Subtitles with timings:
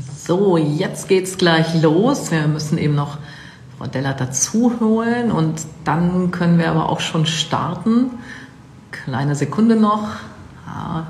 [0.00, 2.30] So, jetzt geht's gleich los.
[2.30, 3.18] Wir müssen eben noch
[3.78, 8.10] Frau Della dazu holen und dann können wir aber auch schon starten.
[8.90, 10.08] Kleine Sekunde noch.
[10.66, 11.06] Ja.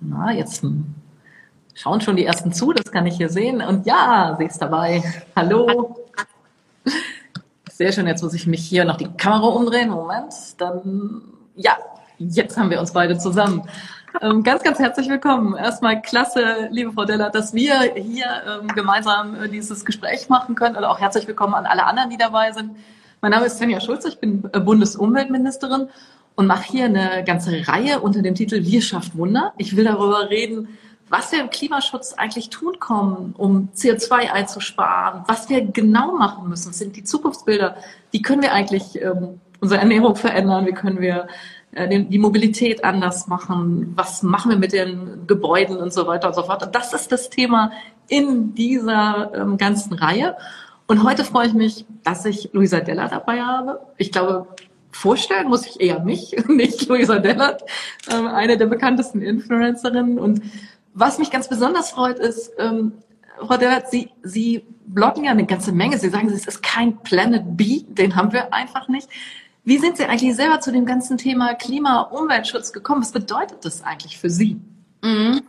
[0.00, 0.64] Na, jetzt
[1.74, 3.60] schauen schon die ersten zu, das kann ich hier sehen.
[3.60, 5.02] Und ja, sie ist dabei.
[5.36, 5.96] Hallo.
[7.70, 9.90] Sehr schön, jetzt muss ich mich hier noch die Kamera umdrehen.
[9.90, 11.22] Moment, dann
[11.54, 11.76] ja,
[12.18, 13.62] Jetzt haben wir uns beide zusammen.
[14.20, 15.56] Ähm, ganz, ganz herzlich willkommen.
[15.56, 20.76] Erstmal klasse, liebe Frau Della, dass wir hier ähm, gemeinsam äh, dieses Gespräch machen können.
[20.76, 22.76] Und auch herzlich willkommen an alle anderen, die dabei sind.
[23.22, 25.88] Mein Name ist Svenja Schulze, ich bin äh, Bundesumweltministerin
[26.34, 29.54] und mache hier eine ganze Reihe unter dem Titel Wir schafft Wunder.
[29.56, 30.68] Ich will darüber reden,
[31.08, 36.72] was wir im Klimaschutz eigentlich tun kommen, um CO2 einzusparen, was wir genau machen müssen.
[36.72, 37.76] Sind die Zukunftsbilder.
[38.10, 40.66] Wie können wir eigentlich ähm, unsere Ernährung verändern?
[40.66, 41.28] Wie können wir
[41.74, 46.42] die Mobilität anders machen, was machen wir mit den Gebäuden und so weiter und so
[46.42, 46.62] fort.
[46.62, 47.72] Und das ist das Thema
[48.08, 50.36] in dieser ähm, ganzen Reihe.
[50.86, 53.80] Und heute freue ich mich, dass ich Luisa Della dabei habe.
[53.96, 54.48] Ich glaube,
[54.90, 57.62] vorstellen muss ich eher mich, nicht Luisa Dellert,
[58.10, 60.18] ähm, eine der bekanntesten Influencerinnen.
[60.18, 60.42] Und
[60.92, 62.92] was mich ganz besonders freut, ist, ähm,
[63.38, 65.98] Frau Dellert, Sie, Sie bloggen ja eine ganze Menge.
[65.98, 69.08] Sie sagen, es ist kein Planet B, den haben wir einfach nicht.
[69.64, 73.02] Wie sind Sie eigentlich selber zu dem ganzen Thema Klima, Umweltschutz gekommen?
[73.02, 74.60] Was bedeutet das eigentlich für Sie?
[75.02, 75.42] Mhm.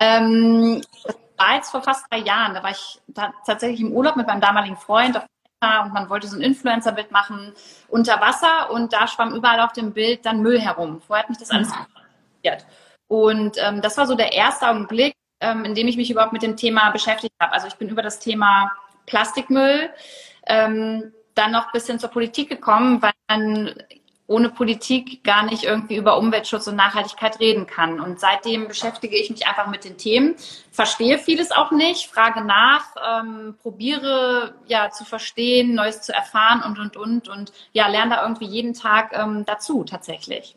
[0.00, 2.54] Ähm, das war jetzt vor fast drei Jahren.
[2.54, 5.24] Da war ich da tatsächlich im Urlaub mit meinem damaligen Freund auf
[5.60, 7.52] und man wollte so ein Influencer-Bild machen
[7.88, 11.00] unter Wasser und da schwamm überall auf dem Bild dann Müll herum.
[11.00, 12.64] Vorher hat mich das alles interessiert.
[13.08, 16.42] Und ähm, das war so der erste Augenblick, ähm, in dem ich mich überhaupt mit
[16.42, 17.52] dem Thema beschäftigt habe.
[17.52, 18.70] Also ich bin über das Thema
[19.06, 19.90] Plastikmüll
[20.46, 23.74] ähm, dann noch ein bisschen zur Politik gekommen, weil man
[24.28, 27.98] ohne Politik gar nicht irgendwie über Umweltschutz und Nachhaltigkeit reden kann.
[27.98, 30.34] Und seitdem beschäftige ich mich einfach mit den Themen,
[30.70, 36.78] verstehe vieles auch nicht, frage nach, ähm, probiere ja zu verstehen, Neues zu erfahren und
[36.78, 40.56] und und und ja lerne da irgendwie jeden Tag ähm, dazu tatsächlich.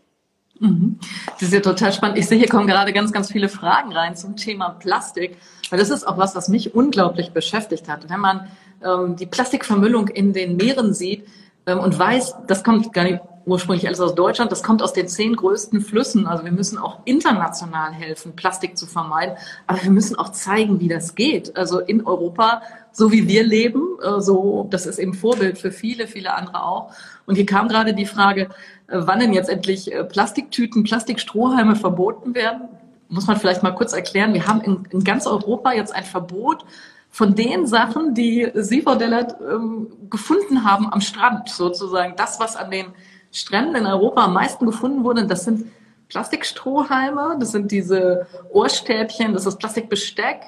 [0.59, 0.99] Mhm.
[1.31, 2.17] Das ist ja total spannend.
[2.17, 5.37] Ich sehe, hier kommen gerade ganz, ganz viele Fragen rein zum Thema Plastik,
[5.69, 8.09] weil das ist auch was, was mich unglaublich beschäftigt hat.
[8.09, 8.51] Wenn man
[8.83, 11.27] ähm, die Plastikvermüllung in den Meeren sieht
[11.65, 15.07] ähm, und weiß, das kommt gar nicht ursprünglich alles aus Deutschland, das kommt aus den
[15.07, 16.27] zehn größten Flüssen.
[16.27, 19.35] Also wir müssen auch international helfen, Plastik zu vermeiden.
[19.67, 21.57] Aber wir müssen auch zeigen, wie das geht.
[21.57, 22.61] Also in Europa,
[22.91, 26.91] so wie wir leben, äh, so, das ist eben Vorbild für viele, viele andere auch.
[27.25, 28.49] Und hier kam gerade die Frage,
[28.87, 32.69] äh, wann denn jetzt endlich äh, Plastiktüten, Plastikstrohhalme verboten werden.
[33.09, 34.33] Muss man vielleicht mal kurz erklären.
[34.33, 36.63] Wir haben in, in ganz Europa jetzt ein Verbot
[37.11, 42.15] von den Sachen, die Sie, Frau Dellert, ähm, gefunden haben am Strand, sozusagen.
[42.15, 42.87] Das, was an den
[43.31, 45.67] Stränden in Europa am meisten gefunden wurde, das sind
[46.07, 50.41] Plastikstrohhalme, das sind diese Ohrstäbchen, das ist Plastikbesteck.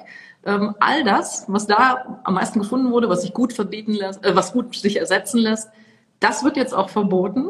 [0.46, 4.34] Ähm, all das, was da am meisten gefunden wurde, was sich gut verbieten lässt, äh,
[4.34, 5.70] was gut sich ersetzen lässt,
[6.20, 7.46] das wird jetzt auch verboten.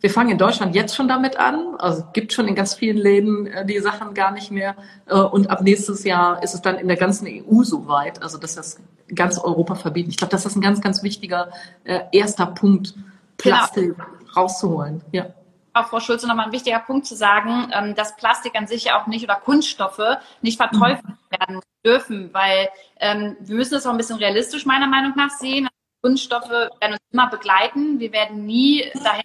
[0.00, 1.74] Wir fangen in Deutschland jetzt schon damit an.
[1.78, 4.76] Also es gibt schon in ganz vielen Läden äh, die Sachen gar nicht mehr.
[5.06, 8.54] Äh, und ab nächstes Jahr ist es dann in der ganzen EU soweit, also dass
[8.54, 8.78] das
[9.14, 10.10] ganz Europa verbieten.
[10.10, 11.50] Ich glaube, das ist ein ganz, ganz wichtiger
[11.84, 12.94] äh, erster Punkt,
[13.38, 14.04] Plastik genau.
[14.34, 15.02] rauszuholen.
[15.12, 15.26] Ja.
[15.72, 19.06] Auch Frau Schulze nochmal ein wichtiger Punkt zu sagen, ähm, dass Plastik an sich auch
[19.06, 21.38] nicht oder Kunststoffe nicht verteufelt mhm.
[21.38, 22.68] werden dürfen, weil
[22.98, 25.68] ähm, wir müssen das auch ein bisschen realistisch meiner Meinung nach sehen.
[26.02, 27.98] Kunststoffe werden uns immer begleiten.
[27.98, 29.24] Wir werden nie dahin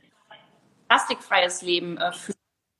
[0.91, 2.37] plastikfreies Leben äh, führen.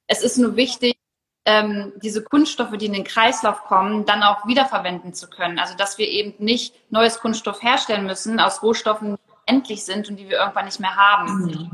[0.07, 0.97] Es ist nur wichtig,
[1.45, 5.59] ähm, diese Kunststoffe, die in den Kreislauf kommen, dann auch wiederverwenden zu können.
[5.59, 10.17] Also dass wir eben nicht neues Kunststoff herstellen müssen aus Rohstoffen, die endlich sind und
[10.17, 11.45] die wir irgendwann nicht mehr haben.
[11.45, 11.72] Mhm.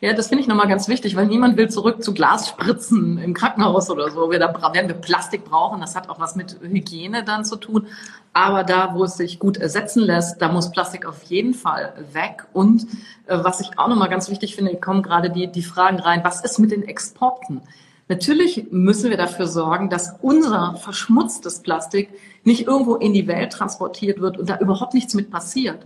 [0.00, 3.90] Ja, das finde ich nochmal ganz wichtig, weil niemand will zurück zu Glasspritzen im Krankenhaus
[3.90, 4.30] oder so.
[4.30, 5.80] Wir, da werden wir Plastik brauchen.
[5.80, 7.88] Das hat auch was mit Hygiene dann zu tun.
[8.32, 12.46] Aber da, wo es sich gut ersetzen lässt, da muss Plastik auf jeden Fall weg.
[12.52, 12.84] Und
[13.26, 16.44] äh, was ich auch nochmal ganz wichtig finde, kommen gerade die, die Fragen rein, was
[16.44, 17.62] ist mit den Exporten?
[18.08, 22.08] Natürlich müssen wir dafür sorgen, dass unser verschmutztes Plastik
[22.44, 25.84] nicht irgendwo in die Welt transportiert wird und da überhaupt nichts mit passiert.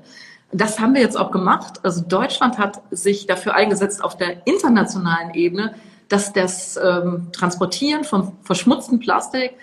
[0.52, 1.80] Das haben wir jetzt auch gemacht.
[1.82, 5.74] Also Deutschland hat sich dafür eingesetzt auf der internationalen Ebene,
[6.08, 9.54] dass das ähm, Transportieren von verschmutztem Plastik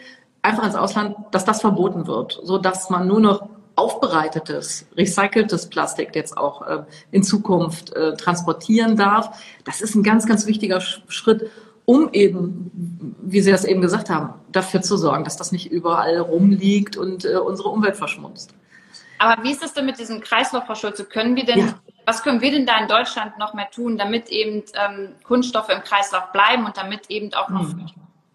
[0.42, 6.16] einfach ins Ausland, dass das verboten wird, so dass man nur noch aufbereitetes, recyceltes Plastik
[6.16, 9.40] jetzt auch äh, in Zukunft äh, transportieren darf.
[9.64, 11.50] Das ist ein ganz, ganz wichtiger Schritt,
[11.86, 16.20] um eben, wie Sie das eben gesagt haben, dafür zu sorgen, dass das nicht überall
[16.20, 18.54] rumliegt und äh, unsere Umwelt verschmutzt.
[19.20, 21.06] Aber wie ist es denn mit diesem Kreislauf, Frau Schulze?
[21.06, 21.76] Können wir denn ja.
[22.06, 25.84] was können wir denn da in Deutschland noch mehr tun, damit eben ähm, Kunststoffe im
[25.84, 27.86] Kreislauf bleiben und damit eben auch noch mhm.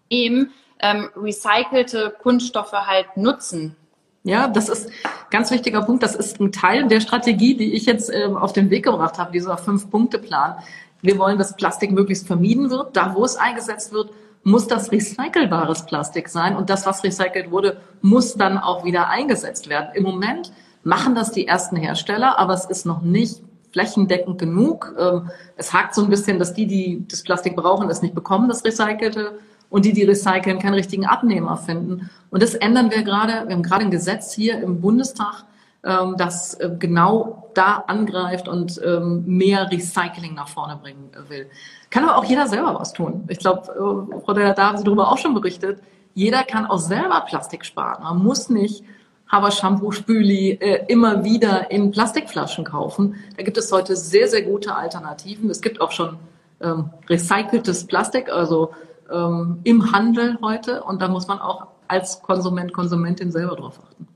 [0.09, 3.75] eben ähm, recycelte Kunststoffe halt nutzen?
[4.23, 4.89] Ja, das ist
[5.29, 6.01] ganz wichtiger Punkt.
[6.01, 9.31] Das ist ein Teil der Strategie, die ich jetzt ähm, auf den Weg gebracht habe,
[9.31, 10.55] dieser Fünf-Punkte-Plan.
[11.01, 12.95] Wir wollen, dass Plastik möglichst vermieden wird.
[12.95, 14.09] Da, wo es eingesetzt wird,
[14.43, 16.55] muss das recycelbares Plastik sein.
[16.55, 19.89] Und das, was recycelt wurde, muss dann auch wieder eingesetzt werden.
[19.93, 20.51] Im Moment
[20.85, 23.41] machen das die ersten Hersteller, aber es ist noch nicht
[23.73, 24.95] flächendeckend genug.
[24.97, 28.47] Ähm, es hakt so ein bisschen, dass die, die das Plastik brauchen, es nicht bekommen,
[28.47, 29.39] das recycelte
[29.69, 32.09] und die, die recyceln, keinen richtigen Abnehmer finden.
[32.29, 33.47] Und das ändern wir gerade.
[33.47, 35.43] Wir haben gerade ein Gesetz hier im Bundestag,
[35.83, 41.49] ähm, das äh, genau da angreift und ähm, mehr Recycling nach vorne bringen will.
[41.89, 43.25] Kann aber auch jeder selber was tun.
[43.27, 45.81] Ich glaube, äh, Frau Della, da haben Sie darüber auch schon berichtet.
[46.13, 48.03] Jeder kann auch selber Plastik sparen.
[48.03, 48.83] Man muss nicht
[49.31, 53.15] Haber Shampoo, Spüli äh, immer wieder in Plastikflaschen kaufen.
[53.37, 55.49] Da gibt es heute sehr, sehr gute Alternativen.
[55.49, 56.17] Es gibt auch schon
[56.61, 58.73] ähm, recyceltes Plastik, also
[59.11, 64.07] ähm, im Handel heute und da muss man auch als Konsument, Konsumentin selber drauf achten.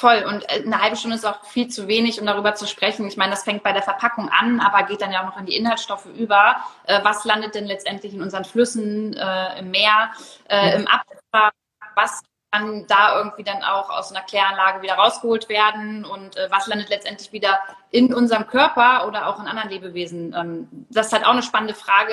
[0.00, 0.24] Voll.
[0.28, 3.06] Und äh, eine halbe Stunde ist auch viel zu wenig, um darüber zu sprechen.
[3.08, 5.46] Ich meine, das fängt bei der Verpackung an, aber geht dann ja auch noch in
[5.46, 6.56] die Inhaltsstoffe über.
[6.84, 10.10] Äh, was landet denn letztendlich in unseren Flüssen, äh, im Meer,
[10.48, 11.50] äh, im Abwasser?
[11.96, 16.66] Was kann da irgendwie dann auch aus einer Kläranlage wieder rausgeholt werden und äh, was
[16.66, 17.58] landet letztendlich wieder
[17.90, 20.34] in unserem Körper oder auch in anderen Lebewesen?
[20.38, 22.12] Ähm, das ist halt auch eine spannende Frage.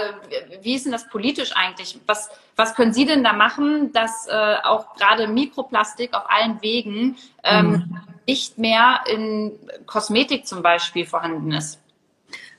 [0.62, 2.00] Wie ist denn das politisch eigentlich?
[2.06, 7.16] Was, was können Sie denn da machen, dass äh, auch gerade Mikroplastik auf allen Wegen
[7.44, 8.00] ähm, mhm.
[8.28, 9.54] nicht mehr in
[9.86, 11.80] Kosmetik zum Beispiel vorhanden ist?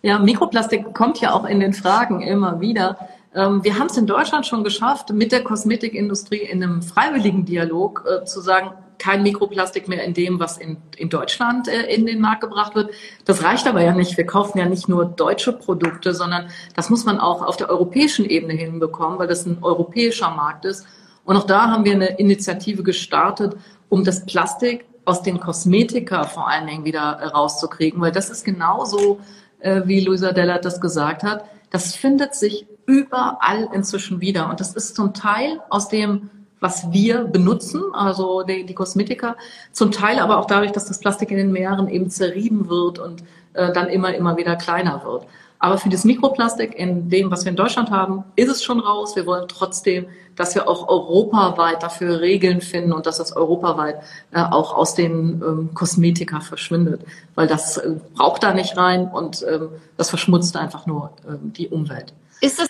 [0.00, 2.96] Ja, Mikroplastik kommt ja auch in den Fragen immer wieder.
[3.36, 8.04] Ähm, wir haben es in Deutschland schon geschafft, mit der Kosmetikindustrie in einem freiwilligen Dialog
[8.08, 12.18] äh, zu sagen, kein Mikroplastik mehr in dem, was in, in Deutschland äh, in den
[12.18, 12.90] Markt gebracht wird.
[13.26, 14.16] Das reicht aber ja nicht.
[14.16, 18.24] Wir kaufen ja nicht nur deutsche Produkte, sondern das muss man auch auf der europäischen
[18.24, 20.86] Ebene hinbekommen, weil das ein europäischer Markt ist.
[21.24, 23.54] Und auch da haben wir eine Initiative gestartet,
[23.90, 28.44] um das Plastik aus den Kosmetika vor allen Dingen wieder äh, rauszukriegen, weil das ist
[28.44, 29.20] genauso,
[29.60, 31.44] äh, wie Luisa Dellert das gesagt hat.
[31.70, 34.48] Das findet sich überall inzwischen wieder.
[34.48, 36.30] Und das ist zum Teil aus dem,
[36.60, 39.36] was wir benutzen, also die, die Kosmetika,
[39.72, 43.22] zum Teil aber auch dadurch, dass das Plastik in den Meeren eben zerrieben wird und
[43.52, 45.26] äh, dann immer, immer wieder kleiner wird.
[45.58, 49.16] Aber für das Mikroplastik in dem, was wir in Deutschland haben, ist es schon raus.
[49.16, 50.06] Wir wollen trotzdem,
[50.36, 53.96] dass wir auch europaweit dafür Regeln finden und dass das europaweit
[54.32, 57.00] äh, auch aus den ähm, Kosmetika verschwindet.
[57.34, 61.68] Weil das äh, braucht da nicht rein und ähm, das verschmutzt einfach nur ähm, die
[61.68, 62.12] Umwelt.
[62.42, 62.68] Ist das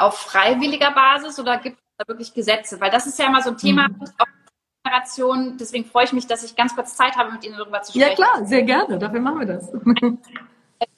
[0.00, 2.80] auf freiwilliger Basis oder gibt es da wirklich Gesetze?
[2.80, 4.04] Weil das ist ja immer so ein Thema, mhm.
[4.84, 5.56] Generation.
[5.58, 8.08] Deswegen freue ich mich, dass ich ganz kurz Zeit habe, mit Ihnen darüber zu sprechen.
[8.08, 8.98] Ja klar, sehr gerne.
[8.98, 9.72] Dafür machen wir das.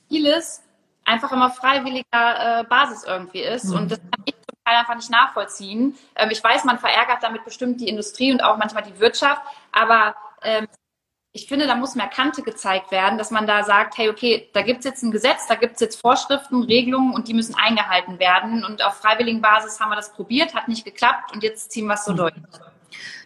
[0.08, 0.62] Vieles
[1.04, 3.64] einfach immer freiwilliger äh, Basis irgendwie ist.
[3.66, 3.76] Mhm.
[3.76, 5.96] Und das kann ich zum Teil einfach nicht nachvollziehen.
[6.16, 9.42] Ähm, ich weiß, man verärgert damit bestimmt die Industrie und auch manchmal die Wirtschaft,
[9.72, 10.66] aber ähm,
[11.36, 14.62] ich finde, da muss mehr Kante gezeigt werden, dass man da sagt, hey, okay, da
[14.62, 18.20] gibt es jetzt ein Gesetz, da gibt es jetzt Vorschriften, Regelungen und die müssen eingehalten
[18.20, 18.64] werden.
[18.64, 21.94] Und auf freiwilligen Basis haben wir das probiert, hat nicht geklappt und jetzt ziehen wir
[21.94, 22.18] es so mhm.
[22.18, 22.34] durch.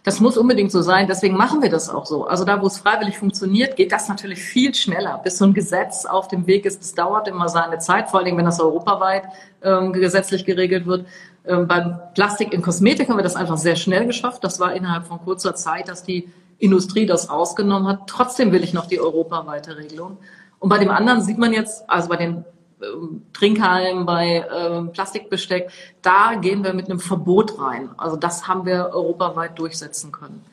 [0.04, 2.26] Das muss unbedingt so sein, deswegen machen wir das auch so.
[2.26, 5.20] Also da, wo es freiwillig funktioniert, geht das natürlich viel schneller.
[5.22, 8.38] Bis so ein Gesetz auf dem Weg ist, das dauert immer seine Zeit, vor allem
[8.38, 9.24] wenn das europaweit
[9.62, 11.06] ähm, gesetzlich geregelt wird.
[11.44, 14.42] Ähm, beim Plastik in Kosmetik haben wir das einfach sehr schnell geschafft.
[14.44, 18.06] Das war innerhalb von kurzer Zeit, dass die Industrie das rausgenommen hat.
[18.06, 20.18] Trotzdem will ich noch die europaweite Regelung.
[20.58, 22.44] Und bei dem anderen sieht man jetzt, also bei den
[22.82, 25.70] ähm, Trinkhallen, bei ähm, Plastikbesteck,
[26.02, 27.90] da gehen wir mit einem Verbot rein.
[27.96, 30.44] Also das haben wir europaweit durchsetzen können.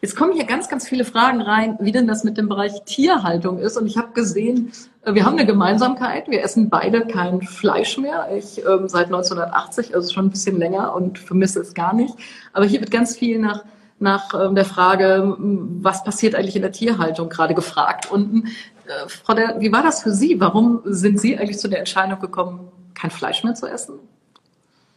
[0.00, 3.60] Jetzt kommen hier ganz, ganz viele Fragen rein, wie denn das mit dem Bereich Tierhaltung
[3.60, 3.76] ist.
[3.76, 4.72] Und ich habe gesehen,
[5.02, 6.28] äh, wir haben eine Gemeinsamkeit.
[6.28, 8.28] Wir essen beide kein Fleisch mehr.
[8.36, 12.14] Ich ähm, seit 1980, also schon ein bisschen länger und vermisse es gar nicht.
[12.52, 13.64] Aber hier wird ganz viel nach
[14.02, 18.10] nach ähm, der Frage, was passiert eigentlich in der Tierhaltung gerade gefragt.
[18.10, 18.48] Und
[18.86, 20.40] äh, Frau der, wie war das für Sie?
[20.40, 23.98] Warum sind Sie eigentlich zu der Entscheidung gekommen, kein Fleisch mehr zu essen?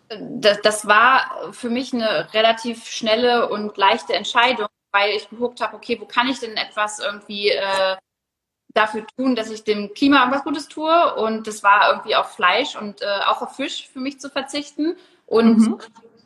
[0.10, 5.76] Das, das war für mich eine relativ schnelle und leichte Entscheidung, weil ich geguckt habe,
[5.76, 7.96] okay, wo kann ich denn etwas irgendwie äh,
[8.74, 11.16] dafür tun, dass ich dem Klima irgendwas Gutes tue?
[11.16, 14.96] Und das war irgendwie auf Fleisch und äh, auch auf Fisch für mich zu verzichten.
[15.26, 15.78] Und mhm.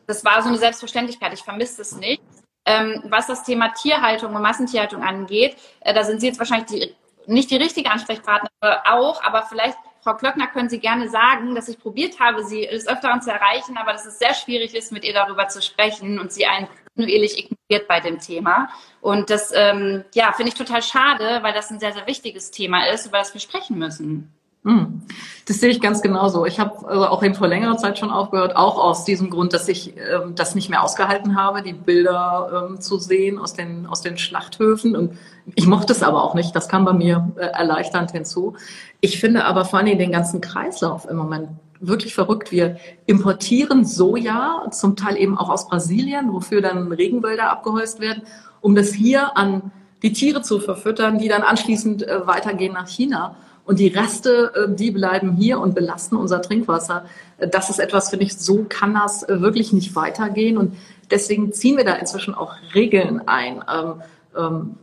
[0.06, 1.32] das war so eine Selbstverständlichkeit.
[1.32, 2.22] Ich vermisse es nicht.
[2.66, 6.94] Ähm, was das Thema Tierhaltung und Massentierhaltung angeht, äh, da sind Sie jetzt wahrscheinlich die
[7.26, 11.78] nicht die richtige Ansprechpartnerin auch, aber vielleicht, Frau Klöckner, können Sie gerne sagen, dass ich
[11.78, 15.12] probiert habe, Sie des Öfteren zu erreichen, aber dass es sehr schwierig ist, mit ihr
[15.12, 17.50] darüber zu sprechen und Sie einen kontinuierlich
[17.86, 18.68] bei dem Thema.
[19.00, 22.88] Und das, ähm, ja, finde ich total schade, weil das ein sehr, sehr wichtiges Thema
[22.88, 24.34] ist, über das wir sprechen müssen.
[24.64, 25.02] Hm.
[25.46, 26.44] Das sehe ich ganz genauso.
[26.44, 29.68] Ich habe also auch eben vor längerer Zeit schon aufgehört, auch aus diesem Grund, dass
[29.68, 34.02] ich ähm, das nicht mehr ausgehalten habe, die Bilder ähm, zu sehen aus den, aus
[34.02, 34.94] den Schlachthöfen.
[34.94, 35.18] Und
[35.54, 36.54] ich mochte es aber auch nicht.
[36.54, 38.54] Das kam bei mir äh, erleichternd hinzu.
[39.00, 41.48] Ich finde aber vor allem den ganzen Kreislauf im Moment
[41.80, 42.52] wirklich verrückt.
[42.52, 42.76] Wir
[43.06, 48.24] importieren Soja, zum Teil eben auch aus Brasilien, wofür dann Regenwälder abgeholzt werden,
[48.60, 53.36] um das hier an die Tiere zu verfüttern, die dann anschließend äh, weitergehen nach China.
[53.70, 57.04] Und die Reste, äh, die bleiben hier und belasten unser Trinkwasser.
[57.38, 60.58] Äh, das ist etwas, finde ich, so kann das äh, wirklich nicht weitergehen.
[60.58, 60.76] Und
[61.08, 63.62] deswegen ziehen wir da inzwischen auch Regeln ein.
[63.72, 63.94] Ähm,
[64.36, 64.74] ähm,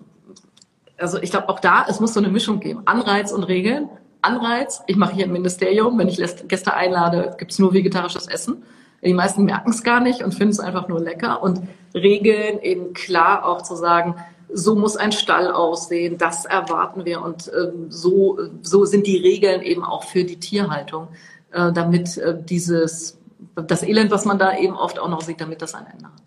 [0.98, 2.84] also ich glaube auch da, es muss so eine Mischung geben.
[2.86, 3.90] Anreiz und Regeln.
[4.22, 8.64] Anreiz, ich mache hier im Ministerium, wenn ich Gäste einlade, gibt es nur vegetarisches Essen.
[9.04, 11.44] Die meisten merken es gar nicht und finden es einfach nur lecker.
[11.44, 11.60] Und
[11.94, 14.16] Regeln eben klar auch zu sagen,
[14.50, 19.62] so muss ein Stall aussehen, das erwarten wir und äh, so, so sind die Regeln
[19.62, 21.10] eben auch für die Tierhaltung,
[21.52, 23.20] äh, damit äh, dieses,
[23.56, 26.24] das Elend, was man da eben oft auch noch sieht, damit das ein Ende hat.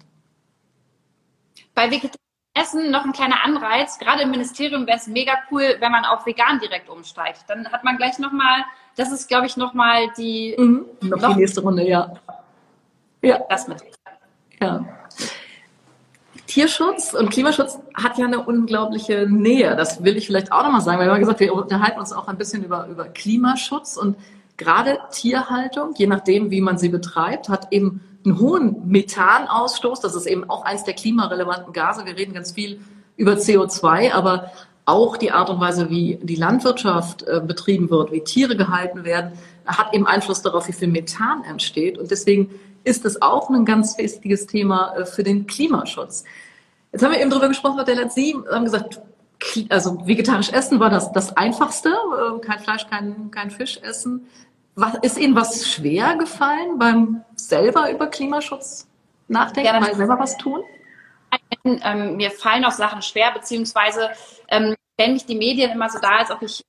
[1.75, 1.89] Bei
[2.55, 3.99] Essen noch ein kleiner Anreiz.
[3.99, 7.45] Gerade im Ministerium wäre es mega cool, wenn man auf vegan direkt umsteigt.
[7.49, 8.65] Dann hat man gleich nochmal,
[8.97, 10.57] das ist, glaube ich, nochmal die...
[10.59, 12.13] Mhm, noch, noch die nächste Runde, ja.
[13.23, 13.41] Ja.
[13.49, 13.83] Das mit.
[14.61, 14.85] Ja.
[16.51, 19.77] Tierschutz und Klimaschutz hat ja eine unglaubliche Nähe.
[19.77, 22.27] Das will ich vielleicht auch nochmal sagen, weil wir haben gesagt, wir unterhalten uns auch
[22.27, 24.17] ein bisschen über, über Klimaschutz und
[24.57, 30.01] gerade Tierhaltung, je nachdem, wie man sie betreibt, hat eben einen hohen Methanausstoß.
[30.01, 32.05] Das ist eben auch eins der klimarelevanten Gase.
[32.05, 32.81] Wir reden ganz viel
[33.17, 34.51] über CO2, aber
[34.87, 39.39] auch die Art und Weise, wie die Landwirtschaft äh, betrieben wird, wie Tiere gehalten werden,
[39.67, 41.97] hat eben Einfluss darauf, wie viel Methan entsteht.
[41.97, 42.51] Und deswegen
[42.85, 46.25] ist es auch ein ganz wichtiges Thema äh, für den Klimaschutz.
[46.93, 49.01] Jetzt haben wir eben darüber gesprochen, Frau Dellert, Sie haben gesagt,
[49.69, 54.27] also vegetarisch essen war das, das Einfachste, äh, kein Fleisch, kein, kein Fisch essen.
[54.75, 58.87] Was, ist Ihnen was schwer gefallen beim selber über Klimaschutz
[59.29, 60.63] nachdenken, ja, mal selber was tun?
[61.65, 64.11] Ähm, mir fallen auch Sachen schwer, beziehungsweise
[64.49, 66.65] ähm, stellen mich die Medien immer so da, als ob ich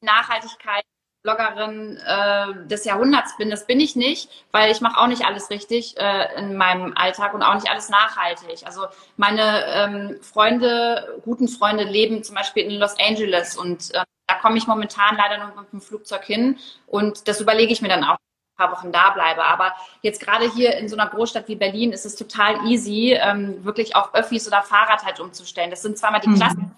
[0.00, 0.84] Nachhaltigkeit
[1.24, 3.48] Bloggerin äh, des Jahrhunderts bin.
[3.48, 7.32] Das bin ich nicht, weil ich mache auch nicht alles richtig äh, in meinem Alltag
[7.32, 8.66] und auch nicht alles nachhaltig.
[8.66, 8.82] Also
[9.16, 14.58] meine ähm, Freunde, guten Freunde leben zum Beispiel in Los Angeles und äh, da komme
[14.58, 18.16] ich momentan leider nur mit dem Flugzeug hin und das überlege ich mir dann auch
[18.16, 19.44] ein paar Wochen da bleibe.
[19.44, 23.64] Aber jetzt gerade hier in so einer Großstadt wie Berlin ist es total easy, ähm,
[23.64, 25.70] wirklich auf Öffis oder Fahrrad halt umzustellen.
[25.70, 26.36] Das sind zwar mal die mhm.
[26.36, 26.76] Klassen,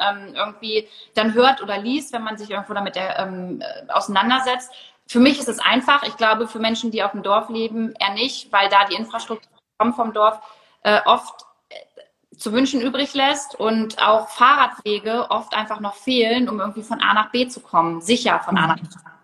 [0.00, 4.70] ähm, irgendwie dann hört oder liest, wenn man sich irgendwo damit ähm, äh, auseinandersetzt.
[5.06, 6.02] Für mich ist es einfach.
[6.04, 9.50] Ich glaube, für Menschen, die auf dem Dorf leben, eher nicht, weil da die Infrastruktur
[9.94, 10.40] vom Dorf
[10.82, 16.60] äh, oft äh, zu wünschen übrig lässt und auch Fahrradwege oft einfach noch fehlen, um
[16.60, 19.14] irgendwie von A nach B zu kommen, sicher von A nach B zu kommen.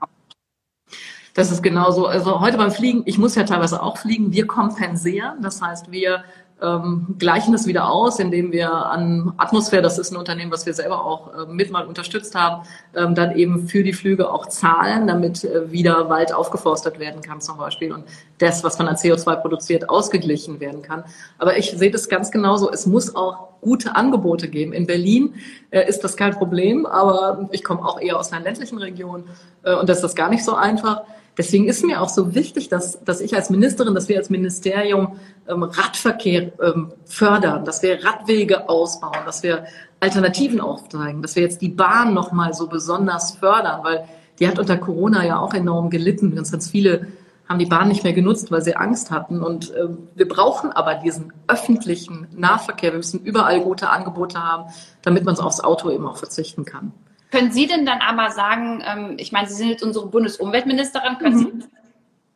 [1.35, 2.07] Das ist genauso.
[2.07, 5.41] Also heute beim Fliegen, ich muss ja teilweise auch fliegen, wir kompensieren.
[5.41, 6.25] Das heißt, wir
[6.63, 10.75] ähm, gleichen es wieder aus, indem wir an Atmosphäre, das ist ein Unternehmen, was wir
[10.75, 15.07] selber auch äh, mit mal unterstützt haben, ähm, dann eben für die Flüge auch zahlen,
[15.07, 18.05] damit äh, wieder Wald aufgeforstet werden kann zum Beispiel und
[18.39, 21.05] das, was man an CO2 produziert, ausgeglichen werden kann.
[21.39, 22.71] Aber ich sehe das ganz genauso.
[22.71, 24.73] Es muss auch gute Angebote geben.
[24.73, 25.35] In Berlin
[25.71, 29.25] äh, ist das kein Problem, aber ich komme auch eher aus einer ländlichen Region
[29.63, 31.03] äh, und das ist das gar nicht so einfach.
[31.41, 35.17] Deswegen ist mir auch so wichtig, dass, dass ich als Ministerin, dass wir als Ministerium
[35.49, 39.65] ähm, Radverkehr ähm, fördern, dass wir Radwege ausbauen, dass wir
[40.01, 44.05] Alternativen aufzeigen, dass wir jetzt die Bahn nochmal so besonders fördern, weil
[44.39, 46.35] die hat unter Corona ja auch enorm gelitten.
[46.35, 47.07] Ganz, ganz viele
[47.49, 49.43] haben die Bahn nicht mehr genutzt, weil sie Angst hatten.
[49.43, 52.93] Und äh, wir brauchen aber diesen öffentlichen Nahverkehr.
[52.93, 54.71] Wir müssen überall gute Angebote haben,
[55.01, 56.93] damit man aufs Auto eben auch verzichten kann.
[57.31, 61.37] Können Sie denn dann aber sagen, ähm, ich meine, Sie sind jetzt unsere Bundesumweltministerin, können
[61.37, 61.61] mhm.
[61.63, 61.69] Sie,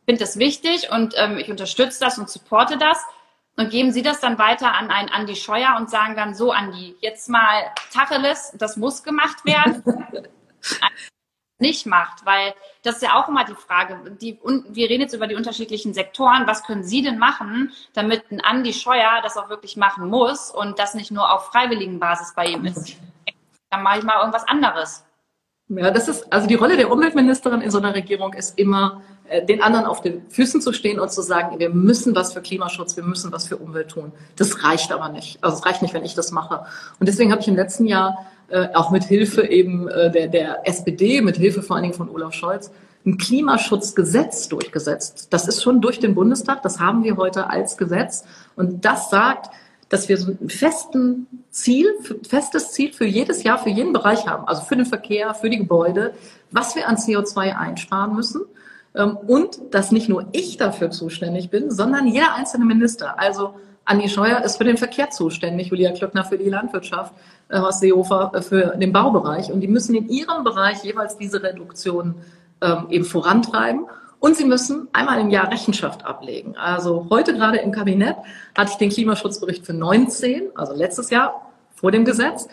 [0.05, 3.03] finde das wichtig und ähm, ich unterstütze das und supporte das.
[3.57, 6.95] Und geben Sie das dann weiter an einen Andi Scheuer und sagen dann so, Andi,
[6.99, 9.81] jetzt mal Tacheles, das muss gemacht werden.
[11.57, 14.17] nicht macht, weil das ist ja auch immer die Frage.
[14.19, 16.47] Die, und wir reden jetzt über die unterschiedlichen Sektoren.
[16.47, 20.79] Was können Sie denn machen, damit ein Andi Scheuer das auch wirklich machen muss und
[20.79, 22.97] das nicht nur auf freiwilligen Basis bei ihm ist?
[23.75, 25.03] dann mache ich mal irgendwas anderes.
[25.67, 29.43] Ja, das ist, also die Rolle der Umweltministerin in so einer Regierung ist immer, äh,
[29.43, 32.95] den anderen auf den Füßen zu stehen und zu sagen, wir müssen was für Klimaschutz,
[32.95, 34.11] wir müssen was für Umwelt tun.
[34.35, 35.43] Das reicht aber nicht.
[35.43, 36.65] Also es reicht nicht, wenn ich das mache.
[36.99, 40.67] Und deswegen habe ich im letzten Jahr äh, auch mit Hilfe eben äh, der, der
[40.67, 42.71] SPD, mit Hilfe vor allen Dingen von Olaf Scholz,
[43.03, 45.27] ein Klimaschutzgesetz durchgesetzt.
[45.31, 48.23] Das ist schon durch den Bundestag, das haben wir heute als Gesetz.
[48.55, 49.51] Und das sagt,
[49.89, 51.87] dass wir so ein festen Ziel,
[52.27, 55.57] festes Ziel für jedes Jahr, für jeden Bereich haben, also für den Verkehr, für die
[55.57, 56.13] Gebäude,
[56.51, 58.41] was wir an CO2 einsparen müssen.
[58.95, 63.19] Ähm, und dass nicht nur ich dafür zuständig bin, sondern jeder einzelne Minister.
[63.19, 67.13] Also Andi Scheuer ist für den Verkehr zuständig, Julia Klöckner für die Landwirtschaft,
[67.49, 69.51] äh, Horst Seehofer äh, für den Baubereich.
[69.51, 72.15] Und die müssen in ihrem Bereich jeweils diese Reduktion
[72.61, 73.85] ähm, eben vorantreiben.
[74.19, 76.55] Und sie müssen einmal im Jahr Rechenschaft ablegen.
[76.57, 78.15] Also heute gerade im Kabinett
[78.57, 82.47] hatte ich den Klimaschutzbericht für 19, also letztes Jahr vor dem Gesetz.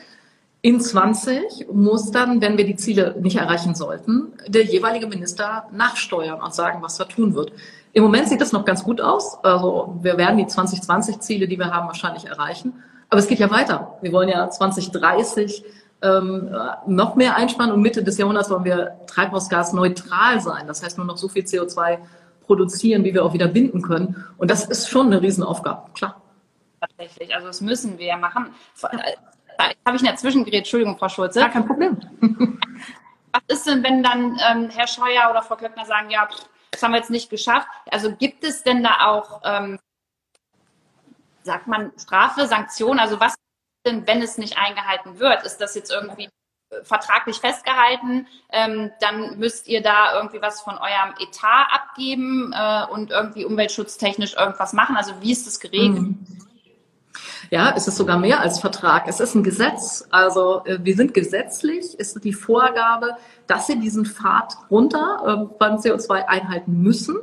[0.60, 6.40] In 20 muss dann, wenn wir die Ziele nicht erreichen sollten, der jeweilige Minister nachsteuern
[6.40, 7.52] und sagen, was er tun wird.
[7.92, 9.38] Im Moment sieht das noch ganz gut aus.
[9.42, 12.74] Also wir werden die 2020-Ziele, die wir haben, wahrscheinlich erreichen.
[13.10, 13.98] Aber es geht ja weiter.
[14.02, 15.64] Wir wollen ja 2030
[16.02, 16.54] ähm,
[16.86, 20.66] noch mehr einsparen und Mitte des Jahrhunderts wollen wir treibhausgasneutral sein.
[20.66, 21.98] Das heißt nur noch so viel CO2
[22.42, 24.24] produzieren, wie wir auch wieder binden können.
[24.36, 26.20] Und das ist schon eine Riesenaufgabe, klar.
[26.80, 28.54] Tatsächlich, also das müssen wir machen.
[28.90, 29.12] Äh,
[29.58, 31.40] da habe ich in der Zwischengerät, Entschuldigung, Frau Schulze.
[31.40, 31.96] Ja, kein Problem.
[33.32, 36.28] Was ist denn, wenn dann ähm, Herr Scheuer oder Frau Klöckner sagen, ja,
[36.70, 37.68] das haben wir jetzt nicht geschafft.
[37.90, 39.78] Also gibt es denn da auch, ähm,
[41.42, 42.98] sagt man, Strafe, Sanktionen?
[42.98, 43.34] Also was
[43.84, 45.44] denn, wenn es nicht eingehalten wird?
[45.44, 46.28] Ist das jetzt irgendwie
[46.70, 52.84] äh, vertraglich festgehalten, ähm, dann müsst ihr da irgendwie was von eurem Etat abgeben äh,
[52.90, 54.96] und irgendwie umweltschutztechnisch irgendwas machen.
[54.96, 56.16] Also wie ist das geregelt?
[57.50, 59.06] Ja, es ist sogar mehr als Vertrag.
[59.06, 60.06] Es ist ein Gesetz.
[60.10, 65.76] Also äh, wir sind gesetzlich, ist die Vorgabe, dass sie diesen Pfad runter äh, beim
[65.76, 67.16] CO2 einhalten müssen.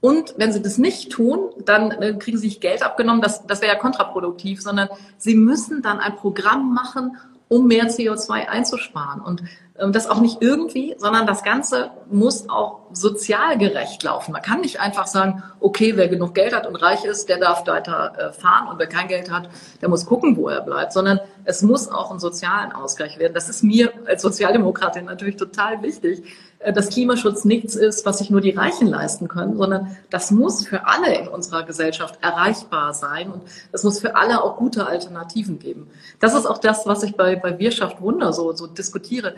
[0.00, 3.20] Und wenn sie das nicht tun, dann äh, kriegen sie sich Geld abgenommen.
[3.20, 4.88] Das, das wäre ja kontraproduktiv, sondern
[5.18, 7.16] sie müssen dann ein Programm machen,
[7.48, 9.20] um mehr CO2 einzusparen.
[9.20, 9.42] Und
[9.80, 14.32] ähm, das auch nicht irgendwie, sondern das Ganze muss auch sozial gerecht laufen.
[14.32, 17.66] Man kann nicht einfach sagen, okay, wer genug Geld hat und reich ist, der darf
[17.66, 19.48] weiter äh, fahren und wer kein Geld hat,
[19.80, 23.34] der muss gucken, wo er bleibt, sondern es muss auch einen sozialen Ausgleich werden.
[23.34, 26.22] Das ist mir als Sozialdemokratin natürlich total wichtig,
[26.60, 30.86] dass Klimaschutz nichts ist, was sich nur die Reichen leisten können, sondern das muss für
[30.86, 35.88] alle in unserer Gesellschaft erreichbar sein und es muss für alle auch gute Alternativen geben.
[36.18, 39.36] Das ist auch das, was ich bei, bei Wirtschaft Wunder so, so diskutiere.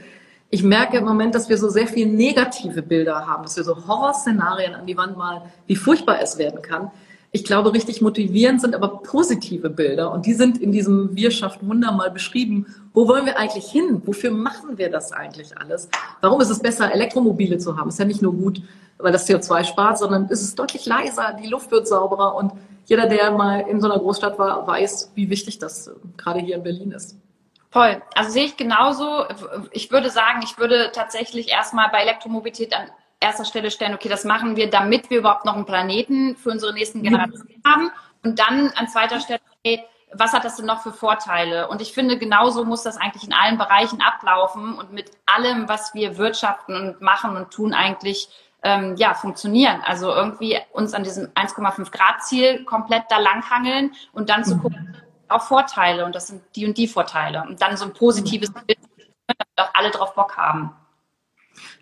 [0.51, 3.87] Ich merke im Moment, dass wir so sehr viel negative Bilder haben, dass wir so
[3.87, 6.91] Horrorszenarien an die Wand malen, wie furchtbar es werden kann.
[7.35, 11.91] Ich glaube, richtig motivierend sind aber positive Bilder und die sind in diesem Wirtschaft Wunder
[11.91, 12.67] mal beschrieben.
[12.93, 14.03] Wo wollen wir eigentlich hin?
[14.05, 15.89] Wofür machen wir das eigentlich alles?
[16.21, 17.89] Warum ist es besser, Elektromobile zu haben?
[17.89, 18.61] Ist ja nicht nur gut,
[18.99, 22.53] weil das CO2 spart, sondern ist es deutlich leiser, die Luft wird sauberer und
[22.85, 26.63] jeder, der mal in so einer Großstadt war, weiß, wie wichtig das gerade hier in
[26.63, 27.17] Berlin ist.
[27.71, 28.03] Voll.
[28.15, 29.25] Also sehe ich genauso.
[29.71, 32.89] Ich würde sagen, ich würde tatsächlich erstmal bei Elektromobilität an
[33.23, 36.75] erster Stelle stellen, okay, das machen wir, damit wir überhaupt noch einen Planeten für unsere
[36.75, 37.91] nächsten Generationen haben.
[38.23, 41.69] Und dann an zweiter Stelle, okay, was hat das denn noch für Vorteile?
[41.69, 45.95] Und ich finde, genauso muss das eigentlich in allen Bereichen ablaufen und mit allem, was
[45.95, 48.29] wir wirtschaften und machen und tun, eigentlich
[48.63, 49.83] ähm, ja, funktionieren.
[49.85, 54.97] Also irgendwie uns an diesem 1,5 Grad Ziel komplett da langhangeln und dann zu gucken,
[55.29, 57.43] auch Vorteile und das sind die und die Vorteile.
[57.49, 58.79] Und dann so ein positives Bild,
[59.27, 60.75] damit auch alle drauf Bock haben.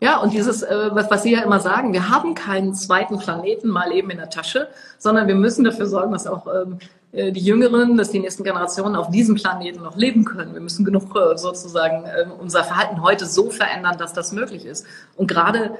[0.00, 3.92] Ja, und dieses, äh, was, Sie ja immer sagen, wir haben keinen zweiten Planeten mal
[3.92, 6.78] eben in der Tasche, sondern wir müssen dafür sorgen, dass auch ähm,
[7.12, 10.54] äh, die Jüngeren, dass die nächsten Generationen auf diesem Planeten noch leben können.
[10.54, 14.87] Wir müssen genug äh, sozusagen äh, unser Verhalten heute so verändern, dass das möglich ist.
[15.16, 15.72] Und gerade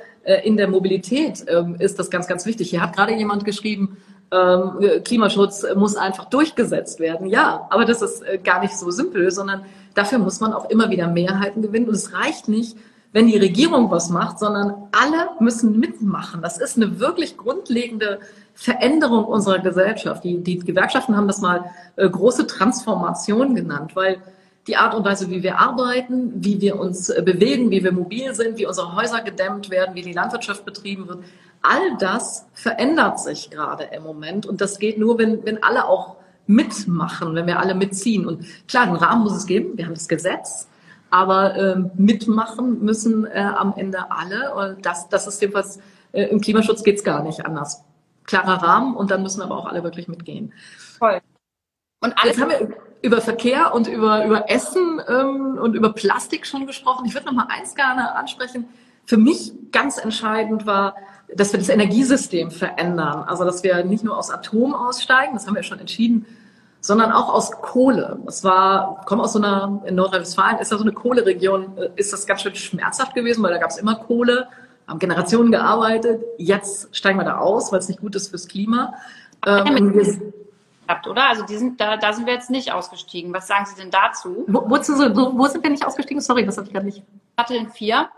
[0.45, 2.69] in der Mobilität äh, ist das ganz, ganz wichtig.
[2.69, 3.97] Hier hat gerade jemand geschrieben,
[4.31, 7.27] ähm, Klimaschutz muss einfach durchgesetzt werden.
[7.27, 11.09] Ja, aber das ist gar nicht so simpel, sondern dafür muss man auch immer wieder
[11.09, 11.89] Mehrheiten gewinnen.
[11.89, 12.77] Und es reicht nicht,
[13.13, 16.43] wenn die Regierung was macht, sondern alle müssen mitmachen.
[16.43, 18.21] Das ist eine wirklich grundlegende
[18.55, 20.23] Veränderung unserer Gesellschaft.
[20.23, 21.65] Die, die Gewerkschaften haben das mal
[21.97, 24.19] äh, große Transformation genannt, weil
[24.67, 28.35] die Art und Weise, wie wir arbeiten, wie wir uns äh, bewegen, wie wir mobil
[28.35, 31.25] sind, wie unsere Häuser gedämmt werden, wie die Landwirtschaft betrieben wird,
[31.63, 34.47] all das verändert sich gerade im Moment.
[34.47, 38.27] Und das geht nur, wenn, wenn alle auch mitmachen, wenn wir alle mitziehen.
[38.27, 39.77] Und klar, einen Rahmen muss es geben.
[39.77, 40.69] Wir haben das Gesetz.
[41.11, 44.55] Aber äh, mitmachen müssen äh, am Ende alle.
[44.55, 45.81] Und das, das ist jedenfalls,
[46.13, 47.85] äh, im Klimaschutz geht's gar nicht anders.
[48.25, 50.53] Klarer Rahmen und dann müssen aber auch alle wirklich mitgehen.
[50.99, 51.21] Toll.
[52.01, 56.47] Und alles Jetzt haben wir über Verkehr und über, über Essen ähm, und über Plastik
[56.47, 57.07] schon gesprochen.
[57.07, 58.69] Ich würde noch mal eins gerne ansprechen.
[59.07, 60.95] Für mich ganz entscheidend war,
[61.35, 63.25] dass wir das Energiesystem verändern.
[63.27, 66.27] Also, dass wir nicht nur aus Atom aussteigen, das haben wir schon entschieden,
[66.81, 68.19] sondern auch aus Kohle.
[68.25, 72.13] Das war, komme aus so einer, in Nordrhein-Westfalen ist ja so eine Kohleregion, äh, ist
[72.13, 74.49] das ganz schön schmerzhaft gewesen, weil da gab es immer Kohle,
[74.89, 76.23] haben Generationen gearbeitet.
[76.39, 78.95] Jetzt steigen wir da aus, weil es nicht gut ist fürs Klima.
[79.47, 79.93] Ähm,
[80.91, 81.29] gehabt, oder?
[81.29, 83.33] Also die sind, da, da sind wir jetzt nicht ausgestiegen.
[83.33, 84.45] Was sagen Sie denn dazu?
[84.47, 86.21] Wo, wo, sind, wo sind wir nicht ausgestiegen?
[86.21, 87.03] Sorry, das habe ich gerade nicht.
[87.37, 88.09] Datteln 4.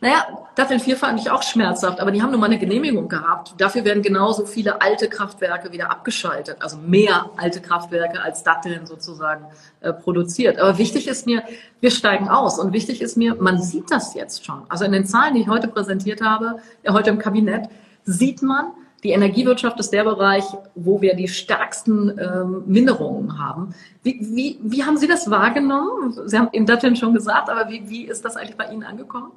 [0.00, 3.54] Naja, Datteln 4 fand ich auch schmerzhaft, aber die haben nun mal eine Genehmigung gehabt.
[3.58, 9.46] Dafür werden genauso viele alte Kraftwerke wieder abgeschaltet, also mehr alte Kraftwerke als Datteln sozusagen
[9.80, 10.58] äh, produziert.
[10.58, 11.42] Aber wichtig ist mir,
[11.80, 14.62] wir steigen aus und wichtig ist mir, man sieht das jetzt schon.
[14.68, 17.68] Also in den Zahlen, die ich heute präsentiert habe, äh, heute im Kabinett,
[18.04, 23.74] sieht man, die Energiewirtschaft ist der Bereich, wo wir die stärksten ähm, Minderungen haben.
[24.02, 26.16] Wie, wie, wie haben Sie das wahrgenommen?
[26.26, 29.32] Sie haben in Datteln schon gesagt, aber wie, wie ist das eigentlich bei Ihnen angekommen?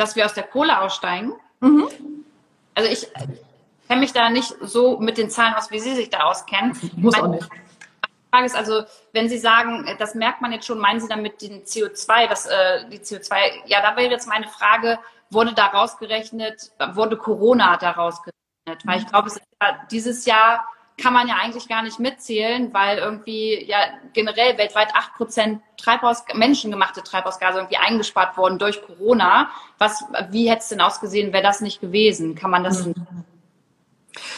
[0.00, 1.34] Dass wir aus der Kohle aussteigen?
[1.60, 1.86] Mhm.
[2.74, 3.06] Also ich
[3.86, 6.74] kenne mich da nicht so mit den Zahlen aus, wie Sie sich da auskennen.
[6.96, 7.46] Muss auch nicht.
[8.30, 11.64] Frage ist also, wenn Sie sagen, das merkt man jetzt schon, meinen Sie damit den
[11.64, 13.36] CO2, dass äh, die CO2,
[13.66, 18.32] ja, da wäre jetzt meine Frage, wurde da rausgerechnet, wurde Corona da rausgerechnet?
[18.84, 20.64] Weil ich glaube, ja, dieses Jahr
[21.00, 23.78] kann man ja eigentlich gar nicht mitzählen, weil irgendwie ja
[24.12, 29.50] generell weltweit acht Prozent Treibhaus, menschengemachte Treibhausgase irgendwie eingespart wurden durch Corona.
[29.78, 32.34] Was, wie hätte es denn ausgesehen, wäre das nicht gewesen?
[32.34, 32.86] Kann man das?
[32.86, 32.94] Mhm.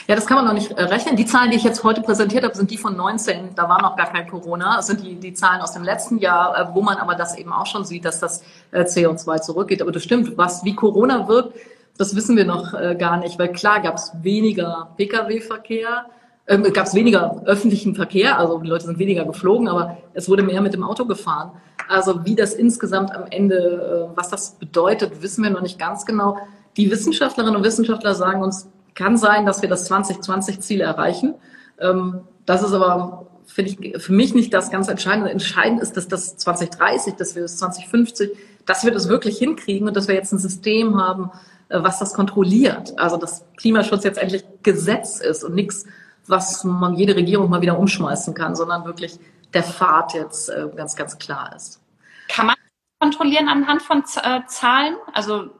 [0.07, 1.16] Ja, das kann man noch nicht äh, rechnen.
[1.16, 3.55] Die Zahlen, die ich jetzt heute präsentiert habe, sind die von 19.
[3.55, 4.77] Da war noch gar kein Corona.
[4.77, 7.53] Das sind die, die Zahlen aus dem letzten Jahr, äh, wo man aber das eben
[7.53, 9.81] auch schon sieht, dass das äh, CO2 zurückgeht.
[9.81, 11.59] Aber das stimmt, was wie Corona wirkt,
[11.98, 16.07] das wissen wir noch gar nicht, weil klar gab es weniger Pkw-Verkehr,
[16.46, 20.42] äh, gab es weniger öffentlichen Verkehr, also die Leute sind weniger geflogen, aber es wurde
[20.42, 21.52] mehr mit dem Auto gefahren.
[21.88, 26.05] Also wie das insgesamt am Ende, äh, was das bedeutet, wissen wir noch nicht ganz
[26.07, 26.38] genau.
[26.76, 31.35] Die Wissenschaftlerinnen und Wissenschaftler sagen uns, kann sein, dass wir das 2020-Ziel erreichen.
[31.78, 35.31] Ähm, das ist aber, finde ich, für mich nicht das ganz Entscheidende.
[35.31, 38.31] Entscheidend ist, dass das 2030, dass wir das 2050,
[38.66, 41.31] dass wir das wirklich hinkriegen und dass wir jetzt ein System haben,
[41.68, 42.98] äh, was das kontrolliert.
[42.98, 45.87] Also dass Klimaschutz jetzt endlich Gesetz ist und nichts,
[46.26, 49.18] was man jede Regierung mal wieder umschmeißen kann, sondern wirklich
[49.52, 51.80] der Pfad jetzt äh, ganz, ganz klar ist.
[52.28, 52.56] Kann man
[53.00, 54.94] kontrollieren anhand von äh, Zahlen?
[55.12, 55.50] Also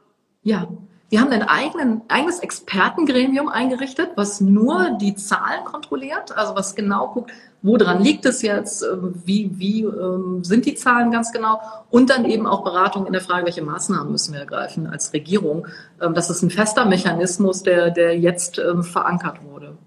[0.41, 0.67] ja,
[1.09, 7.09] wir haben ein eigenen, eigenes Expertengremium eingerichtet, was nur die Zahlen kontrolliert, also was genau
[7.09, 12.09] guckt, woran liegt es jetzt, ähm, wie, wie ähm, sind die Zahlen ganz genau und
[12.09, 15.67] dann eben auch Beratung in der Frage, welche Maßnahmen müssen wir ergreifen als Regierung.
[16.01, 19.77] Ähm, das ist ein fester Mechanismus, der, der jetzt verankert wurde.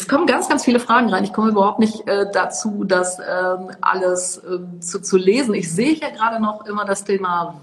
[0.00, 1.24] Es kommen ganz, ganz viele Fragen rein.
[1.24, 5.52] Ich komme überhaupt nicht äh, dazu, das ähm, alles äh, zu, zu lesen.
[5.52, 7.60] Ich sehe hier gerade noch immer das Thema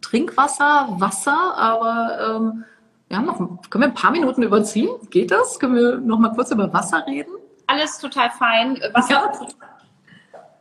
[0.00, 2.64] Trinkwasser, Wasser, aber ähm,
[3.06, 3.38] wir haben noch,
[3.70, 4.88] können wir ein paar Minuten überziehen?
[5.10, 5.60] Geht das?
[5.60, 7.30] Können wir noch mal kurz über Wasser reden?
[7.68, 8.80] Alles total fein.
[8.92, 9.32] Wasser, ja.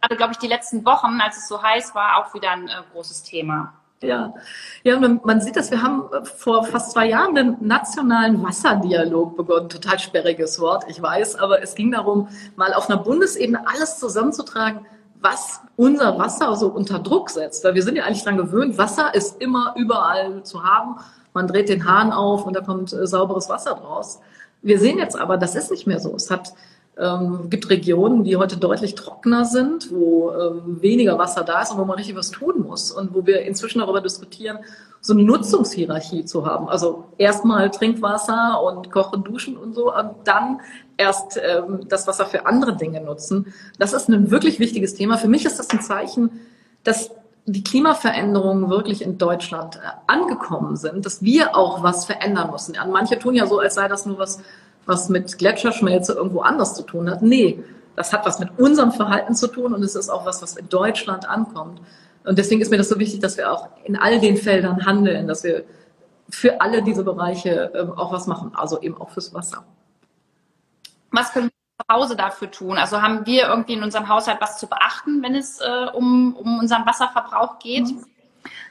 [0.01, 2.73] also glaube ich, die letzten Wochen, als es so heiß war, auch wieder ein äh,
[2.93, 3.73] großes Thema.
[4.01, 4.33] Ja,
[4.83, 9.69] ja man, man sieht das, wir haben vor fast zwei Jahren den nationalen Wasserdialog begonnen.
[9.69, 14.85] Total sperriges Wort, ich weiß, aber es ging darum, mal auf einer Bundesebene alles zusammenzutragen,
[15.19, 17.63] was unser Wasser so unter Druck setzt.
[17.63, 20.97] Weil wir sind ja eigentlich daran gewöhnt, Wasser ist immer überall zu haben.
[21.33, 24.19] Man dreht den Hahn auf und da kommt äh, sauberes Wasser draus.
[24.61, 26.13] Wir sehen jetzt aber, das ist nicht mehr so.
[26.15, 26.53] Es hat
[26.99, 31.77] ähm, gibt Regionen, die heute deutlich trockener sind, wo ähm, weniger Wasser da ist und
[31.77, 34.59] wo man richtig was tun muss und wo wir inzwischen darüber diskutieren,
[34.99, 36.67] so eine Nutzungshierarchie zu haben.
[36.67, 40.59] Also erstmal Trinkwasser und Kochen, Duschen und so und dann
[40.97, 43.53] erst ähm, das Wasser für andere Dinge nutzen.
[43.77, 45.17] Das ist ein wirklich wichtiges Thema.
[45.17, 46.31] Für mich ist das ein Zeichen,
[46.83, 47.11] dass
[47.45, 52.75] die Klimaveränderungen wirklich in Deutschland äh, angekommen sind, dass wir auch was verändern müssen.
[52.91, 54.41] Manche tun ja so, als sei das nur was
[54.87, 57.21] was mit Gletscherschmelze irgendwo anders zu tun hat.
[57.21, 57.63] Nee,
[57.95, 60.69] das hat was mit unserem Verhalten zu tun und es ist auch was, was in
[60.69, 61.81] Deutschland ankommt.
[62.23, 65.27] Und deswegen ist mir das so wichtig, dass wir auch in all den Feldern handeln,
[65.27, 65.63] dass wir
[66.29, 69.63] für alle diese Bereiche ähm, auch was machen, also eben auch fürs Wasser.
[71.11, 72.77] Was können wir zu Hause dafür tun?
[72.77, 76.59] Also haben wir irgendwie in unserem Haushalt was zu beachten, wenn es äh, um, um
[76.59, 77.85] unseren Wasserverbrauch geht?
[77.85, 78.05] Mhm.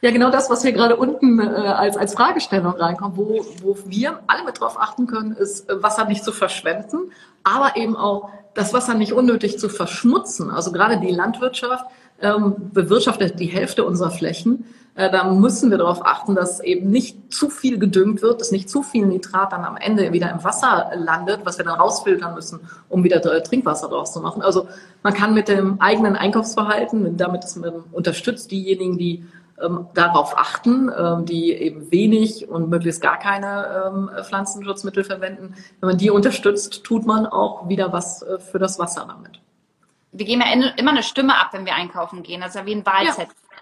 [0.02, 4.20] Ja, genau das, was hier gerade unten äh, als, als Fragestellung reinkommt, wo, wo wir
[4.26, 7.12] alle mit drauf achten können, ist, äh, Wasser nicht zu verschwenden,
[7.44, 10.50] aber eben auch das Wasser nicht unnötig zu verschmutzen.
[10.50, 11.86] Also gerade die Landwirtschaft
[12.20, 14.64] ähm, bewirtschaftet die Hälfte unserer Flächen.
[14.94, 18.70] Äh, da müssen wir darauf achten, dass eben nicht zu viel gedüngt wird, dass nicht
[18.70, 22.60] zu viel Nitrat dann am Ende wieder im Wasser landet, was wir dann rausfiltern müssen,
[22.88, 24.42] um wieder Trinkwasser draus zu machen.
[24.42, 24.68] Also
[25.02, 29.24] man kann mit dem eigenen Einkaufsverhalten, damit ist man unterstützt diejenigen, die
[29.62, 35.54] ähm, darauf achten, ähm, die eben wenig und möglichst gar keine ähm, Pflanzenschutzmittel verwenden.
[35.80, 39.40] Wenn man die unterstützt, tut man auch wieder was äh, für das Wasser damit.
[40.12, 42.40] Wir geben ja immer eine Stimme ab, wenn wir einkaufen gehen.
[42.40, 43.28] Das ist ja wie ein Wahlzettel.
[43.28, 43.56] Ja.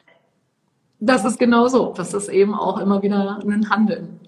[1.00, 1.92] Das ist genau so.
[1.96, 4.20] Das ist eben auch immer wieder ein Handeln.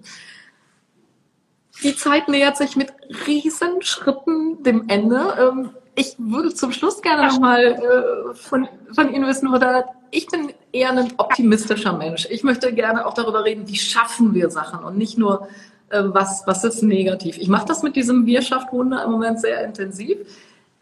[1.83, 2.91] Die Zeit nähert sich mit
[3.27, 5.73] riesen Schritten dem Ende.
[5.99, 10.91] Ich würde zum Schluss gerne nochmal äh, von, von Ihnen wissen, oder ich bin eher
[10.91, 12.27] ein optimistischer Mensch.
[12.29, 15.47] Ich möchte gerne auch darüber reden, wie schaffen wir Sachen und nicht nur,
[15.89, 17.39] äh, was, was ist negativ.
[17.39, 20.19] Ich mache das mit diesem Wir schafft Wunder im Moment sehr intensiv.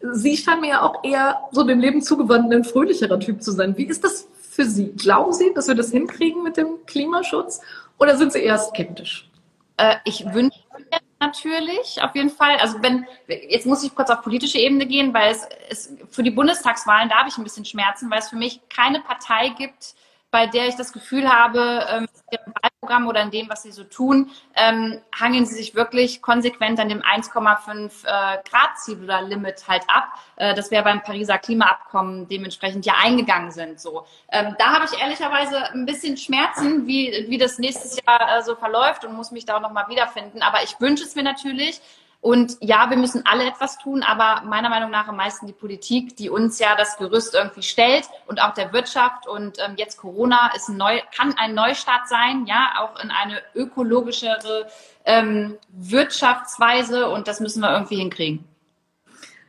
[0.02, 3.74] Sie scheinen mir ja auch eher so dem Leben zugewandt, ein fröhlicherer Typ zu sein.
[3.78, 4.92] Wie ist das für Sie?
[4.98, 7.62] Glauben Sie, dass wir das hinkriegen mit dem Klimaschutz
[7.98, 9.30] oder sind Sie eher skeptisch?
[9.78, 12.56] Äh, ich wünsche mir natürlich, auf jeden Fall.
[12.56, 16.30] Also wenn, jetzt muss ich kurz auf politische Ebene gehen, weil es, es für die
[16.30, 19.94] Bundestagswahlen, da habe ich ein bisschen Schmerzen, weil es für mich keine Partei gibt,
[20.36, 23.84] bei der ich das Gefühl habe, ähm, ihrem Wahlprogramm oder in dem, was sie so
[23.84, 28.10] tun, ähm, hangeln sie sich wirklich konsequent an dem 1,5 äh,
[28.46, 33.50] Grad Ziel oder Limit halt ab, äh, das wir beim Pariser Klimaabkommen dementsprechend ja eingegangen
[33.50, 33.80] sind.
[33.80, 38.42] So, ähm, da habe ich ehrlicherweise ein bisschen Schmerzen, wie wie das nächstes Jahr äh,
[38.42, 40.42] so verläuft und muss mich da noch mal wiederfinden.
[40.42, 41.80] Aber ich wünsche es mir natürlich,
[42.20, 46.16] und ja, wir müssen alle etwas tun, aber meiner Meinung nach am meisten die Politik,
[46.16, 49.28] die uns ja das Gerüst irgendwie stellt und auch der Wirtschaft.
[49.28, 53.42] Und ähm, jetzt Corona ist ein neu, kann ein Neustart sein, ja, auch in eine
[53.54, 54.66] ökologischere
[55.04, 57.08] ähm, Wirtschaftsweise.
[57.08, 58.44] Und das müssen wir irgendwie hinkriegen.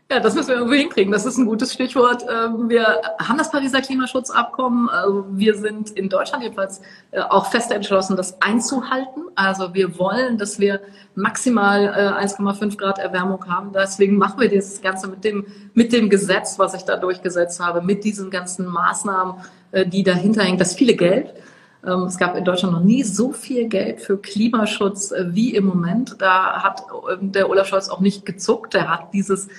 [0.09, 1.11] Ja, das müssen wir irgendwie hinkriegen.
[1.11, 2.23] Das ist ein gutes Stichwort.
[2.23, 4.87] Ähm, wir haben das Pariser Klimaschutzabkommen.
[4.87, 9.23] Also wir sind in Deutschland jedenfalls äh, auch fest entschlossen, das einzuhalten.
[9.35, 10.79] Also wir wollen, dass wir
[11.15, 13.73] maximal 1,5 äh, Grad Erwärmung haben.
[13.73, 17.81] Deswegen machen wir das Ganze mit dem, mit dem Gesetz, was ich da durchgesetzt habe,
[17.81, 19.35] mit diesen ganzen Maßnahmen,
[19.73, 20.57] äh, die dahinter hängen.
[20.57, 21.33] Das viele Geld.
[21.85, 26.15] Ähm, es gab in Deutschland noch nie so viel Geld für Klimaschutz wie im Moment.
[26.19, 26.83] Da hat
[27.19, 28.73] der Olaf Scholz auch nicht gezuckt.
[28.73, 29.49] Er hat dieses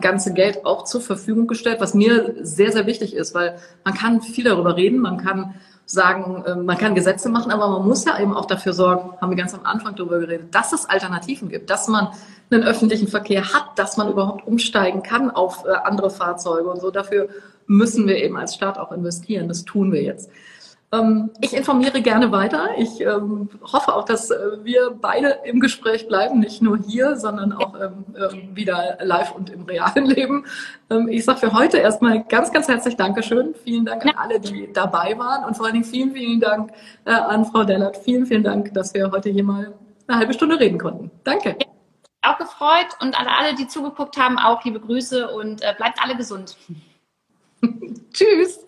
[0.00, 4.22] ganze Geld auch zur Verfügung gestellt, was mir sehr, sehr wichtig ist, weil man kann
[4.22, 5.54] viel darüber reden, man kann
[5.86, 9.30] sagen, äh, man kann Gesetze machen, aber man muss ja eben auch dafür sorgen, haben
[9.30, 12.08] wir ganz am Anfang darüber geredet, dass es Alternativen gibt, dass man
[12.50, 16.90] einen öffentlichen Verkehr hat, dass man überhaupt umsteigen kann auf äh, andere Fahrzeuge und so.
[16.90, 17.28] Dafür
[17.66, 19.48] müssen wir eben als Staat auch investieren.
[19.48, 20.30] Das tun wir jetzt.
[20.94, 22.70] Ähm, ich informiere gerne weiter.
[22.78, 27.52] Ich ähm, hoffe auch, dass äh, wir beide im Gespräch bleiben, nicht nur hier, sondern
[27.52, 28.04] auch ähm,
[28.54, 30.44] wieder live und im realen Leben.
[31.08, 33.54] ich sage für heute erstmal ganz, ganz herzlich Dankeschön.
[33.64, 36.72] Vielen Dank an alle, die dabei waren und vor allen Dingen vielen, vielen Dank
[37.04, 37.96] äh, an Frau Dellert.
[37.96, 39.74] Vielen, vielen Dank, dass wir heute hier mal
[40.06, 41.10] eine halbe Stunde reden konnten.
[41.24, 41.56] Danke.
[42.22, 46.16] Auch gefreut und an alle, die zugeguckt haben, auch liebe Grüße und äh, bleibt alle
[46.16, 46.56] gesund.
[48.12, 48.63] Tschüss.